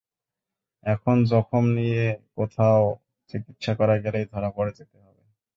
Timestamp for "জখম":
1.31-1.63